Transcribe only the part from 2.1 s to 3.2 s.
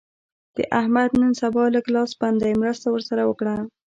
بند دی؛ مرسته ور